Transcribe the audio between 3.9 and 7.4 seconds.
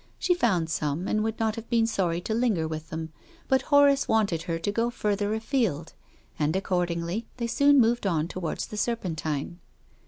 wanted her to go further afield, and accordingly